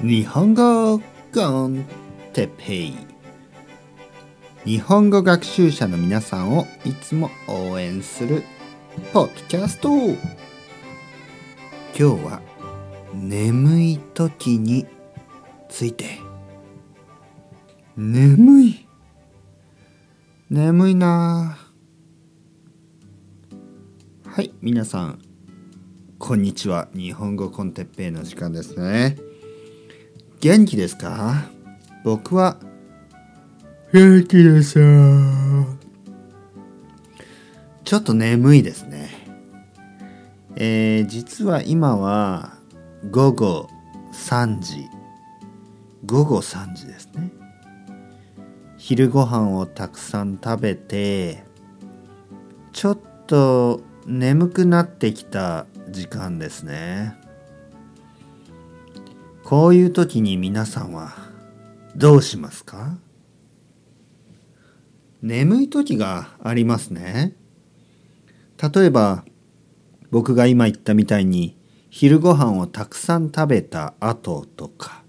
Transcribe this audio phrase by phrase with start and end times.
[0.00, 1.00] 日本語
[1.34, 1.84] コン
[2.32, 2.94] テペイ
[4.64, 8.44] 日本語学習者の皆さんをいつも応援する
[9.12, 9.88] ポッドキャスト。
[9.88, 10.16] 今
[11.96, 12.40] 日は
[13.12, 14.86] 眠い時に
[15.68, 16.20] ついて。
[17.96, 18.86] 眠い。
[20.48, 21.58] 眠いな。
[24.24, 25.18] はい皆さん。
[26.20, 26.86] こんにちは。
[26.94, 29.27] 日本語コンテッペイの時間ですね。
[30.40, 31.50] 元気ですか？
[32.04, 32.58] 僕は
[33.92, 34.78] 元気です。
[37.84, 39.10] ちょっと眠いですね。
[40.54, 42.54] えー、実は今は
[43.10, 43.68] 午後
[44.12, 44.86] 3時。
[46.06, 47.32] 午後3時ですね。
[48.76, 51.42] 昼ご飯をたくさん食べて
[52.72, 57.16] ちょっと眠くなってきた時間ですね。
[59.48, 61.14] こういう時に皆さんは
[61.96, 62.98] どうしますか？
[65.22, 67.34] 眠い時がありますね。
[68.74, 69.24] 例えば
[70.10, 71.56] 僕が今言ったみたいに
[71.88, 75.02] 昼ご飯をたくさん食べた後とか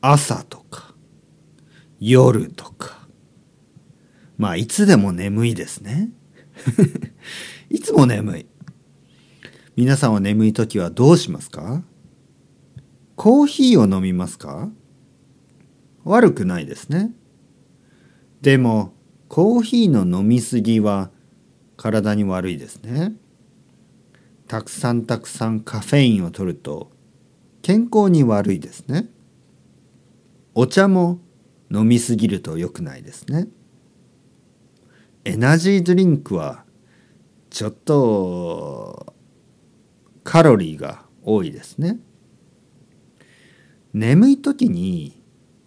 [0.00, 0.92] 朝とか
[2.00, 3.06] 夜とか。
[4.36, 6.10] まあいつでも眠いですね。
[7.70, 8.46] いつも眠い。
[9.76, 11.84] 皆さんは眠い時はどうしますか？
[13.16, 14.70] コーヒーを飲みますか？
[16.04, 17.12] 悪くないですね。
[18.42, 18.92] でも
[19.28, 21.10] コーヒーの飲みすぎは
[21.76, 23.14] 体に悪いですね。
[24.46, 26.92] たくさんたくさんカフェインを取ると
[27.62, 29.08] 健康に悪いですね。
[30.54, 31.18] お茶も
[31.72, 33.48] 飲みすぎると良くないですね。
[35.24, 36.64] エナジードリンクは
[37.50, 39.14] ちょっと
[40.22, 41.98] カロリーが多いですね。
[43.96, 45.22] 眠い時に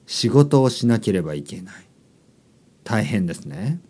[0.05, 1.73] 仕事をしなければいけない。
[2.83, 3.81] 大変ですね。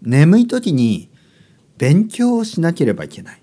[0.00, 1.10] 眠い時に
[1.76, 3.42] 勉強をしなければいけない。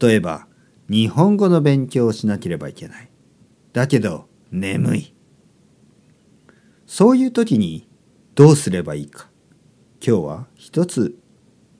[0.00, 0.46] 例えば
[0.88, 3.10] 日本語の勉強をしなければいけない。
[3.72, 5.14] だけど眠い。
[6.86, 7.88] そういう時に
[8.36, 9.28] どうすればいいか。
[10.00, 11.18] 今日は一つ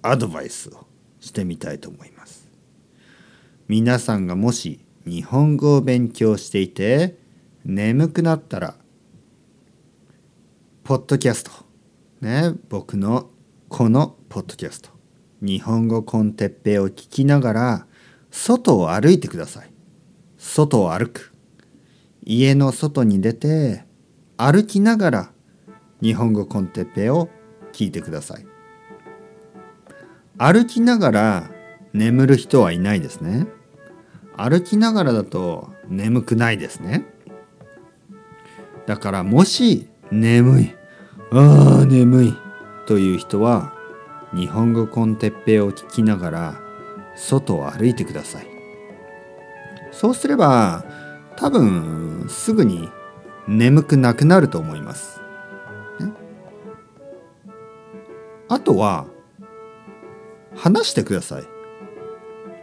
[0.02, 0.88] アドバイスを
[1.20, 2.50] してみたいと思います。
[3.68, 7.24] 皆さんがもし日本語を勉強していて
[7.68, 8.76] 眠くなったら
[10.84, 11.50] ポッドキャスト。
[12.20, 13.28] ね僕の
[13.68, 14.90] このポッドキャスト。
[15.42, 17.86] 日本語コンテッペを聞きながら
[18.30, 19.70] 外を歩いてください。
[20.38, 21.32] 外を歩く。
[22.22, 23.84] 家の外に出て
[24.36, 25.32] 歩きながら
[26.00, 27.28] 日本語コンテッペを
[27.72, 28.46] 聞いてください。
[30.38, 31.50] 歩きながら
[31.92, 33.48] 眠る人はいないですね。
[34.36, 37.15] 歩きながらだと眠くないですね。
[38.86, 40.74] だからもし眠い
[41.32, 42.34] ああ眠い
[42.86, 43.72] という人は
[44.34, 46.60] 日本語コンテッペを聞きながら
[47.16, 48.46] 外を歩いてください。
[49.92, 50.84] そうすれば
[51.36, 52.90] 多分すぐに
[53.48, 55.20] 眠くなくなると思います、
[58.48, 59.06] あとは
[60.54, 61.44] 話してください。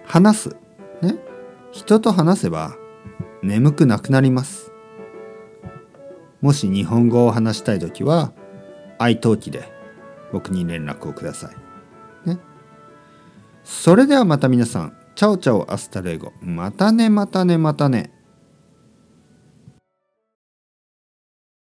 [0.05, 0.55] 話す。
[1.01, 1.15] ね。
[1.71, 2.75] 人と話せば
[3.41, 4.72] 眠くなくなります。
[6.43, 8.33] もし日本語を話したい時は
[8.99, 9.63] italki で
[10.33, 11.49] 僕に連絡をくださ
[12.25, 12.29] い。
[12.29, 12.37] ね。
[13.63, 16.33] それではまた皆さん、 chao chao hasta luego。
[16.41, 18.12] またねまたねまたね。